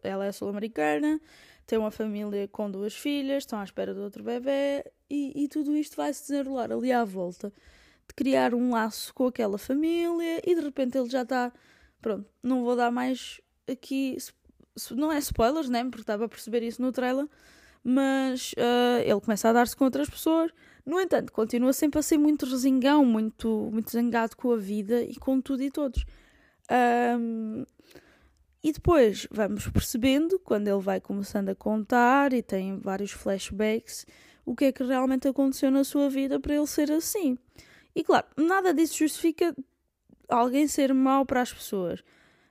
ela 0.04 0.26
é 0.26 0.32
sul-americana, 0.32 1.20
tem 1.66 1.78
uma 1.78 1.92
família 1.92 2.48
com 2.48 2.70
duas 2.70 2.96
filhas, 2.96 3.44
estão 3.44 3.60
à 3.60 3.64
espera 3.64 3.94
de 3.94 4.00
outro 4.00 4.24
bebê 4.24 4.84
e, 5.10 5.44
e 5.44 5.48
tudo 5.48 5.76
isto 5.76 5.96
vai 5.98 6.14
se 6.14 6.22
desenrolar 6.28 6.72
ali 6.72 6.92
à 6.92 7.04
volta 7.04 7.54
de 8.10 8.16
criar 8.16 8.54
um 8.54 8.72
laço 8.72 9.14
com 9.14 9.28
aquela 9.28 9.58
família 9.58 10.42
e 10.44 10.56
de 10.56 10.62
repente 10.62 10.98
ele 10.98 11.10
já 11.10 11.22
está. 11.22 11.54
Pronto, 12.02 12.26
não 12.42 12.64
vou 12.64 12.76
dar 12.76 12.92
mais 12.92 13.40
aqui. 13.68 14.18
Não 14.92 15.12
é 15.12 15.20
spoilers, 15.20 15.70
né? 15.70 15.84
Porque 15.84 16.02
estava 16.02 16.26
a 16.26 16.30
perceber 16.30 16.64
isso 16.64 16.82
no 16.82 16.92
trailer. 16.92 17.28
Mas 17.84 18.54
uh, 18.54 19.02
ele 19.04 19.22
começa 19.22 19.50
a 19.50 19.54
dar-se 19.54 19.76
com 19.76 19.86
outras 19.86 20.10
pessoas. 20.10 20.52
No 20.86 21.00
entanto, 21.00 21.32
continua 21.32 21.72
sempre 21.72 22.00
a 22.00 22.04
ser 22.04 22.18
muito 22.18 22.46
resingão, 22.46 23.06
muito, 23.06 23.70
muito 23.72 23.92
zangado 23.92 24.36
com 24.36 24.52
a 24.52 24.58
vida 24.58 25.02
e 25.04 25.16
com 25.16 25.40
tudo 25.40 25.62
e 25.62 25.70
todos. 25.70 26.04
Um, 26.70 27.66
e 28.64 28.72
depois 28.72 29.28
vamos 29.32 29.68
percebendo, 29.70 30.38
quando 30.40 30.68
ele 30.68 30.82
vai 30.82 31.00
começando 31.00 31.50
a 31.50 31.56
contar 31.56 32.34
e 32.34 32.44
tem 32.44 32.78
vários 32.78 33.12
flashbacks, 33.12 34.06
o 34.46 34.56
que 34.56 34.66
é 34.66 34.72
que 34.72 34.84
realmente 34.84 35.28
aconteceu 35.28 35.72
na 35.72 35.84
sua 35.84 36.10
vida 36.10 36.40
para 36.40 36.56
ele 36.56 36.68
ser 36.68 36.92
assim. 36.92 37.38
E 37.96 38.04
claro, 38.04 38.28
nada 38.38 38.74
disso 38.74 38.98
justifica 38.98 39.56
alguém 40.28 40.68
ser 40.68 40.94
mau 40.94 41.26
para 41.26 41.42
as 41.42 41.54
pessoas. 41.54 42.04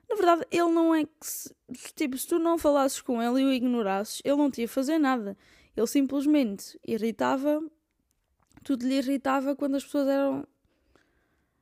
Na 0.08 0.16
verdade, 0.16 0.46
ele 0.50 0.70
não 0.70 0.94
é 0.94 1.04
que. 1.04 1.26
Se, 1.26 1.54
tipo, 1.94 2.16
se 2.16 2.26
tu 2.26 2.38
não 2.38 2.56
falasses 2.56 3.00
com 3.02 3.22
ele 3.22 3.42
e 3.42 3.44
o 3.44 3.52
ignorasses, 3.52 4.22
ele 4.24 4.36
não 4.36 4.50
te 4.50 4.62
ia 4.62 4.68
fazer 4.68 4.98
nada. 4.98 5.36
Ele 5.76 5.86
simplesmente 5.86 6.80
irritava. 6.86 7.62
Tudo 8.64 8.86
lhe 8.86 8.96
irritava 8.96 9.54
quando 9.54 9.76
as 9.76 9.84
pessoas 9.84 10.08
eram. 10.08 10.46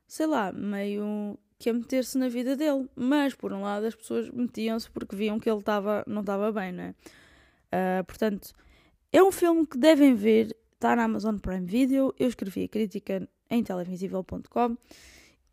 Sei 0.07 0.25
lá, 0.25 0.53
meio 0.53 1.37
que 1.59 1.69
a 1.69 1.73
meter-se 1.73 2.17
na 2.17 2.29
vida 2.29 2.55
dele. 2.55 2.87
Mas, 2.95 3.33
por 3.33 3.53
um 3.53 3.61
lado, 3.61 3.85
as 3.85 3.95
pessoas 3.95 4.29
metiam-se 4.29 4.89
porque 4.89 5.15
viam 5.15 5.39
que 5.39 5.49
ele 5.49 5.61
tava, 5.61 6.03
não 6.07 6.21
estava 6.21 6.51
bem, 6.51 6.71
não 6.71 6.83
é? 6.83 6.95
Uh, 7.69 8.03
portanto, 8.05 8.53
é 9.11 9.21
um 9.21 9.31
filme 9.31 9.65
que 9.65 9.77
devem 9.77 10.15
ver, 10.15 10.55
está 10.73 10.95
na 10.95 11.03
Amazon 11.03 11.37
Prime 11.37 11.65
Video. 11.65 12.13
Eu 12.19 12.27
escrevi 12.27 12.63
a 12.63 12.67
crítica 12.67 13.27
em 13.49 13.63
televisível.com 13.63 14.77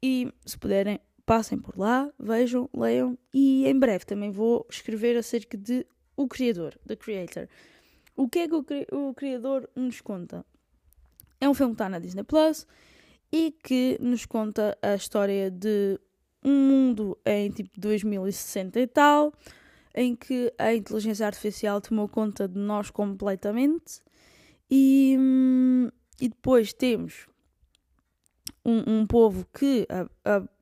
e, 0.02 0.32
se 0.44 0.58
puderem, 0.58 1.00
passem 1.24 1.58
por 1.58 1.78
lá, 1.78 2.10
vejam, 2.18 2.68
leiam 2.74 3.16
e 3.32 3.66
em 3.66 3.78
breve 3.78 4.04
também 4.04 4.30
vou 4.30 4.66
escrever 4.68 5.16
acerca 5.16 5.56
de 5.56 5.86
O 6.16 6.28
Criador, 6.28 6.76
The 6.86 6.96
Creator. 6.96 7.48
O 8.16 8.28
que 8.28 8.40
é 8.40 8.48
que 8.48 8.54
o, 8.54 8.64
o 8.92 9.14
Criador 9.14 9.68
nos 9.74 10.00
conta? 10.00 10.44
É 11.40 11.48
um 11.48 11.54
filme 11.54 11.72
que 11.72 11.76
está 11.76 11.88
na 11.88 11.98
Disney 11.98 12.24
Plus 12.24 12.66
e 13.32 13.50
que 13.62 13.98
nos 14.00 14.26
conta 14.26 14.76
a 14.82 14.94
história 14.94 15.50
de 15.50 15.98
um 16.44 16.52
mundo 16.52 17.18
em 17.24 17.50
tipo 17.50 17.70
2060 17.80 18.78
e 18.80 18.86
tal, 18.86 19.32
em 19.94 20.14
que 20.14 20.52
a 20.58 20.74
inteligência 20.74 21.26
artificial 21.26 21.80
tomou 21.80 22.08
conta 22.08 22.46
de 22.46 22.58
nós 22.58 22.90
completamente 22.90 24.00
e, 24.70 25.16
hum, 25.18 25.88
e 26.20 26.28
depois 26.28 26.72
temos 26.72 27.26
um, 28.64 29.00
um 29.00 29.06
povo 29.06 29.46
que 29.52 29.86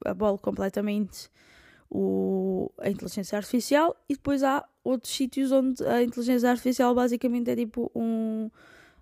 abole 0.04 0.38
completamente 0.38 1.30
o, 1.90 2.70
a 2.78 2.88
inteligência 2.88 3.36
artificial 3.36 3.96
e 4.08 4.14
depois 4.14 4.42
há 4.42 4.66
outros 4.82 5.14
sítios 5.14 5.52
onde 5.52 5.84
a 5.86 6.02
inteligência 6.02 6.50
artificial 6.50 6.94
basicamente 6.94 7.50
é 7.50 7.56
tipo 7.56 7.90
um 7.94 8.50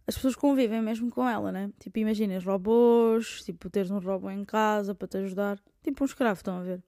as 0.07 0.15
pessoas 0.15 0.35
convivem 0.35 0.81
mesmo 0.81 1.11
com 1.11 1.29
ela, 1.29 1.53
né? 1.53 1.71
Tipo, 1.79 1.99
imaginas 2.01 2.45
robôs, 2.45 3.43
tipo, 3.45 3.71
teres 3.71 3.91
um 3.91 3.99
robô 3.99 4.31
em 4.31 4.45
casa 4.45 4.95
para 4.95 5.07
te 5.07 5.19
ajudar. 5.19 5.59
Tipo 5.83 6.05
um 6.05 6.07
escravo, 6.07 6.39
estão 6.39 6.59
a 6.59 6.63
ver? 6.63 6.83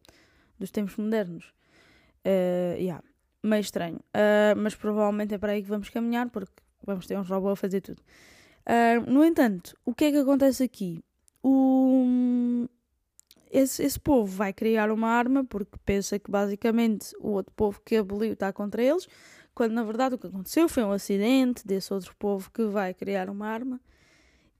Dos 0.58 0.70
tempos 0.70 0.96
modernos. 0.96 1.52
Uh, 2.24 2.76
yeah. 2.78 3.02
Meio 3.42 3.60
estranho. 3.60 3.96
Uh, 3.96 4.56
mas 4.56 4.74
provavelmente 4.74 5.34
é 5.34 5.38
para 5.38 5.52
aí 5.52 5.62
que 5.62 5.68
vamos 5.68 5.88
caminhar, 5.88 6.30
porque 6.30 6.52
vamos 6.84 7.06
ter 7.06 7.16
um 7.18 7.22
robô 7.22 7.50
a 7.50 7.56
fazer 7.56 7.80
tudo. 7.80 8.02
Uh, 8.66 9.10
no 9.10 9.24
entanto, 9.24 9.76
o 9.84 9.94
que 9.94 10.06
é 10.06 10.10
que 10.10 10.18
acontece 10.18 10.62
aqui? 10.62 11.02
O... 11.42 12.66
Esse, 13.50 13.82
esse 13.82 14.00
povo 14.00 14.34
vai 14.34 14.52
criar 14.52 14.90
uma 14.90 15.08
arma 15.08 15.44
porque 15.44 15.76
pensa 15.84 16.18
que 16.18 16.30
basicamente 16.30 17.14
o 17.20 17.32
outro 17.32 17.52
povo 17.54 17.80
que 17.84 17.96
aboliu 17.96 18.32
está 18.32 18.50
contra 18.50 18.82
eles 18.82 19.06
quando 19.54 19.72
na 19.72 19.82
verdade 19.82 20.14
o 20.14 20.18
que 20.18 20.26
aconteceu 20.26 20.68
foi 20.68 20.82
um 20.82 20.92
acidente 20.92 21.66
desse 21.66 21.92
outro 21.92 22.14
povo 22.16 22.50
que 22.50 22.64
vai 22.64 22.94
criar 22.94 23.28
uma 23.28 23.46
arma 23.46 23.80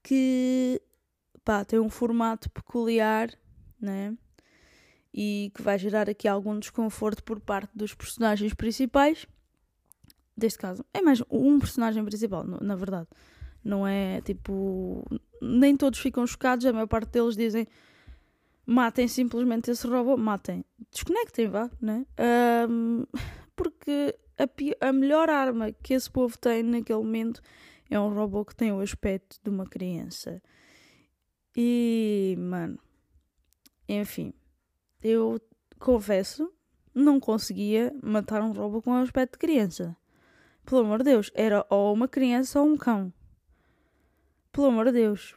que 0.02 0.80
pá, 1.44 1.64
tem 1.64 1.78
um 1.78 1.88
formato 1.88 2.50
peculiar, 2.50 3.30
né? 3.80 4.16
E 5.14 5.52
que 5.54 5.62
vai 5.62 5.78
gerar 5.78 6.08
aqui 6.08 6.26
algum 6.26 6.58
desconforto 6.58 7.22
por 7.22 7.38
parte 7.38 7.70
dos 7.74 7.94
personagens 7.94 8.54
principais. 8.54 9.26
Deste 10.36 10.58
caso, 10.58 10.84
é 10.94 11.02
mais 11.02 11.22
um 11.30 11.58
personagem 11.58 12.02
principal, 12.04 12.44
na 12.44 12.74
verdade. 12.74 13.08
Não 13.62 13.86
é 13.86 14.20
tipo. 14.22 15.04
Nem 15.40 15.76
todos 15.76 15.98
ficam 15.98 16.26
chocados, 16.26 16.64
a 16.64 16.72
maior 16.72 16.86
parte 16.86 17.10
deles 17.10 17.36
dizem 17.36 17.66
matem 18.66 19.08
simplesmente 19.08 19.70
esse 19.70 19.86
robô, 19.86 20.16
matem. 20.16 20.64
Desconectem, 20.90 21.48
vá, 21.48 21.70
né? 21.80 22.06
Um, 22.68 23.04
porque 23.54 24.16
a, 24.42 24.88
a 24.88 24.92
melhor 24.92 25.30
arma 25.30 25.72
que 25.72 25.94
esse 25.94 26.10
povo 26.10 26.36
tem 26.38 26.62
naquele 26.62 26.98
momento 26.98 27.40
é 27.90 27.98
um 27.98 28.12
robô 28.12 28.44
que 28.44 28.56
tem 28.56 28.72
o 28.72 28.80
aspecto 28.80 29.38
de 29.42 29.50
uma 29.50 29.66
criança. 29.66 30.42
E, 31.56 32.34
mano, 32.38 32.78
enfim, 33.88 34.32
eu 35.02 35.40
confesso, 35.78 36.50
não 36.94 37.20
conseguia 37.20 37.94
matar 38.02 38.40
um 38.42 38.52
robô 38.52 38.80
com 38.80 38.92
o 38.92 39.02
aspecto 39.02 39.32
de 39.32 39.38
criança. 39.38 39.96
Pelo 40.64 40.82
amor 40.82 40.98
de 40.98 41.04
Deus, 41.04 41.30
era 41.34 41.66
ou 41.68 41.92
uma 41.92 42.08
criança 42.08 42.60
ou 42.60 42.66
um 42.66 42.76
cão. 42.76 43.12
Pelo 44.50 44.68
amor 44.68 44.86
de 44.86 44.92
Deus. 44.92 45.36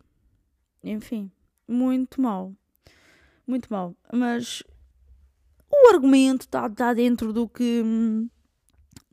Enfim, 0.83 1.31
muito 1.67 2.21
mal. 2.21 2.53
Muito 3.45 3.67
mal. 3.71 3.95
Mas 4.13 4.63
o 5.69 5.93
argumento 5.93 6.41
está 6.41 6.69
tá 6.69 6.93
dentro 6.93 7.33
do 7.33 7.49
que, 7.49 7.83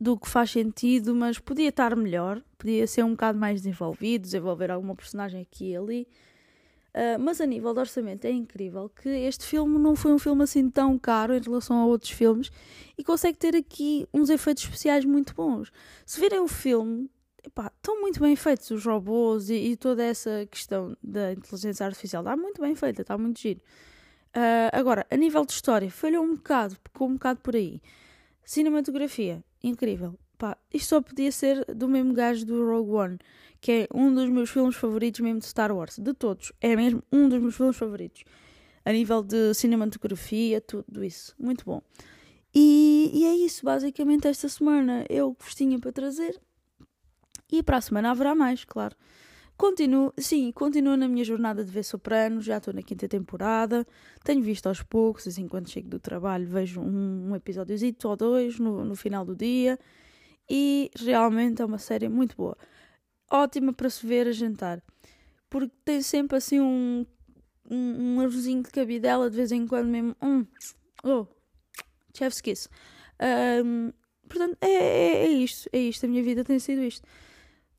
do 0.02 0.18
que 0.18 0.28
faz 0.28 0.50
sentido, 0.50 1.14
mas 1.14 1.38
podia 1.38 1.68
estar 1.68 1.94
melhor, 1.94 2.42
podia 2.58 2.86
ser 2.88 3.04
um 3.04 3.12
bocado 3.12 3.38
mais 3.38 3.62
desenvolvido, 3.62 4.22
desenvolver 4.22 4.70
alguma 4.70 4.96
personagem 4.96 5.40
aqui 5.40 5.70
e 5.70 5.76
ali. 5.76 6.08
Uh, 6.92 7.18
mas 7.20 7.40
a 7.40 7.46
nível 7.46 7.72
de 7.72 7.80
orçamento 7.80 8.24
é 8.26 8.30
incrível 8.30 8.90
que 8.90 9.08
este 9.08 9.46
filme 9.46 9.78
não 9.78 9.94
foi 9.94 10.12
um 10.12 10.18
filme 10.18 10.42
assim 10.42 10.68
tão 10.68 10.98
caro 10.98 11.34
em 11.34 11.40
relação 11.40 11.78
a 11.78 11.86
outros 11.86 12.10
filmes 12.10 12.50
e 12.98 13.04
consegue 13.04 13.38
ter 13.38 13.56
aqui 13.56 14.06
uns 14.12 14.28
efeitos 14.28 14.64
especiais 14.64 15.04
muito 15.04 15.34
bons. 15.34 15.72
Se 16.04 16.20
virem 16.20 16.40
o 16.40 16.48
filme, 16.48 17.08
epá, 17.42 17.72
estão 17.74 18.00
muito 18.00 18.20
bem 18.20 18.34
feitos 18.34 18.70
os 18.72 18.84
robôs 18.84 19.48
e, 19.48 19.54
e, 19.54 19.76
toda 19.76 20.02
essa 20.02 20.46
questão 20.50 20.96
da 21.02 21.32
inteligência 21.32 21.86
artificial. 21.86 22.22
Está 22.22 22.36
muito 22.36 22.60
bem 22.60 22.74
feita, 22.74 23.02
está 23.02 23.16
muito 23.16 23.40
giro. 23.40 23.60
Uh, 24.36 24.68
agora, 24.72 25.06
a 25.08 25.16
nível 25.16 25.46
de 25.46 25.52
história, 25.52 25.90
falhou 25.90 26.24
um 26.24 26.34
bocado, 26.34 26.74
ficou 26.74 27.08
um 27.08 27.14
bocado 27.14 27.40
por 27.40 27.54
aí. 27.54 27.80
Cinematografia, 28.44 29.42
incrível. 29.62 30.18
Pá, 30.38 30.56
isto 30.72 30.88
só 30.88 31.00
podia 31.00 31.30
ser 31.30 31.64
do 31.74 31.88
mesmo 31.88 32.12
gajo 32.12 32.44
do 32.44 32.66
Rogue 32.66 32.90
One 32.90 33.18
que 33.62 33.70
é 33.72 33.88
um 33.94 34.12
dos 34.12 34.28
meus 34.28 34.50
filmes 34.50 34.74
favoritos 34.74 35.20
mesmo 35.20 35.38
de 35.38 35.46
Star 35.46 35.70
Wars, 35.70 35.96
de 35.96 36.12
todos. 36.12 36.52
É 36.60 36.74
mesmo 36.74 37.00
um 37.12 37.28
dos 37.28 37.40
meus 37.40 37.54
filmes 37.54 37.76
favoritos. 37.76 38.24
A 38.84 38.92
nível 38.92 39.22
de 39.22 39.54
cinematografia, 39.54 40.60
tudo 40.60 41.04
isso. 41.04 41.32
Muito 41.38 41.64
bom. 41.64 41.80
E, 42.52 43.08
e 43.14 43.24
é 43.24 43.36
isso, 43.36 43.64
basicamente, 43.64 44.26
esta 44.26 44.48
semana 44.48 45.06
eu 45.08 45.36
vos 45.38 45.54
tinha 45.54 45.78
para 45.78 45.92
trazer. 45.92 46.38
E 47.50 47.62
para 47.62 47.76
a 47.76 47.80
semana 47.80 48.10
haverá 48.10 48.34
mais, 48.34 48.64
claro. 48.64 48.96
Continuo, 49.62 50.12
sim, 50.18 50.50
continuo 50.50 50.96
na 50.96 51.06
minha 51.06 51.22
jornada 51.22 51.64
de 51.64 51.70
ver 51.70 51.84
Soprano, 51.84 52.40
já 52.40 52.56
estou 52.56 52.74
na 52.74 52.82
quinta 52.82 53.06
temporada, 53.06 53.86
tenho 54.24 54.42
visto 54.42 54.66
aos 54.66 54.82
poucos, 54.82 55.28
assim, 55.28 55.46
quando 55.46 55.70
chego 55.70 55.88
do 55.88 56.00
trabalho 56.00 56.44
vejo 56.48 56.80
um, 56.80 57.30
um 57.30 57.36
episódiozinho 57.36 57.94
ou 58.02 58.16
dois 58.16 58.58
no, 58.58 58.84
no 58.84 58.96
final 58.96 59.24
do 59.24 59.36
dia, 59.36 59.78
e 60.50 60.90
realmente 60.98 61.62
é 61.62 61.64
uma 61.64 61.78
série 61.78 62.08
muito 62.08 62.36
boa 62.36 62.58
ótima 63.30 63.72
para 63.72 63.88
se 63.88 64.04
ver 64.04 64.26
a 64.26 64.32
jantar. 64.32 64.82
Porque 65.48 65.72
tem 65.84 66.02
sempre 66.02 66.38
assim 66.38 66.58
um, 66.58 67.06
um, 67.70 68.16
um 68.16 68.20
arrozinho 68.20 68.64
de 68.64 68.70
cabidela 68.70 69.30
de 69.30 69.36
vez 69.36 69.52
em 69.52 69.64
quando 69.68 69.86
mesmo. 69.86 70.16
Hum, 70.20 70.44
oh, 71.04 71.24
chef's 72.12 72.40
kiss. 72.40 72.68
Um, 73.64 73.92
portanto, 74.28 74.58
é, 74.60 74.72
é, 74.72 75.24
é 75.26 75.28
isto. 75.28 75.70
É 75.72 75.78
isto. 75.78 76.04
A 76.04 76.08
minha 76.08 76.22
vida 76.24 76.42
tem 76.42 76.58
sido 76.58 76.82
isto. 76.82 77.06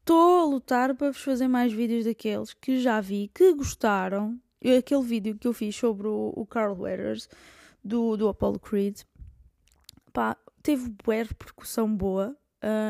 Estou 0.03 0.41
a 0.41 0.45
lutar 0.45 0.93
para 0.95 1.12
vos 1.12 1.22
fazer 1.22 1.48
mais 1.48 1.72
vídeos 1.72 2.03
daqueles 2.03 2.53
que 2.53 2.77
já 2.77 3.00
vi, 3.00 3.31
que 3.33 3.53
gostaram. 3.53 4.38
Aquele 4.77 5.01
vídeo 5.01 5.38
que 5.38 5.48
eu 5.48 5.53
fiz 5.53 5.74
sobre 5.77 6.10
o, 6.10 6.33
o 6.36 6.45
Carl 6.45 6.77
Weathers, 6.77 7.29
do, 7.81 8.17
do 8.17 8.27
Apollo 8.27 8.60
Creed, 8.60 9.00
pá, 10.12 10.36
teve 10.62 10.89
boa 10.89 11.24
repercussão 11.24 11.95
boa 11.95 12.36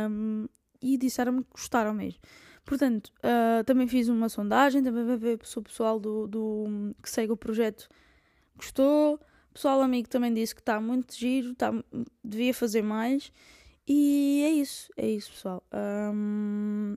um, 0.10 0.48
e 0.82 0.98
disseram-me 0.98 1.43
que 1.43 1.51
gostaram 1.51 1.93
mesmo. 1.93 2.20
Portanto, 2.65 3.12
uh, 3.20 3.63
também 3.63 3.88
fiz 3.88 4.10
uma 4.10 4.27
sondagem, 4.27 4.82
também 4.82 5.05
vai 5.05 5.17
ver 5.17 5.39
se 5.43 5.60
o 5.60 5.62
pessoal 5.62 6.00
do, 6.00 6.25
do, 6.27 6.96
que 7.00 7.12
segue 7.12 7.32
o 7.32 7.38
projeto 7.38 7.88
gostou. 8.55 9.20
O 9.51 9.53
pessoal 9.53 9.82
amigo 9.82 10.10
também 10.10 10.34
disse 10.34 10.55
que 10.55 10.62
está 10.62 10.82
muito 10.82 11.15
giro, 11.15 11.53
tá, 11.53 11.72
devia 12.24 12.55
fazer 12.55 12.82
mais. 12.82 13.32
E 13.87 14.43
é 14.45 14.49
isso, 14.51 14.89
é 14.97 15.07
isso, 15.07 15.31
pessoal. 15.31 15.63
Um, 15.73 16.95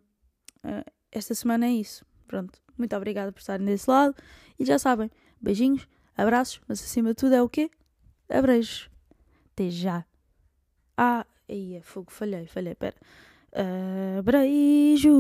ah, 0.62 0.84
esta 1.10 1.34
semana 1.34 1.66
é 1.66 1.72
isso. 1.72 2.04
Pronto, 2.26 2.60
muito 2.76 2.94
obrigada 2.96 3.32
por 3.32 3.40
estarem 3.40 3.66
desse 3.66 3.88
lado. 3.90 4.14
E 4.58 4.64
já 4.64 4.78
sabem, 4.78 5.10
beijinhos, 5.40 5.88
abraços, 6.16 6.60
mas 6.68 6.82
acima 6.82 7.10
de 7.10 7.16
tudo 7.16 7.34
é 7.34 7.42
o 7.42 7.48
quê? 7.48 7.70
Abreijos. 8.28 8.90
Até 9.52 9.70
já. 9.70 10.04
Ah, 10.96 11.26
aí 11.48 11.74
é 11.76 11.82
fogo, 11.82 12.10
falhei, 12.10 12.46
falhei, 12.46 12.74
pera. 12.74 12.96
Abreijos. 14.18 15.14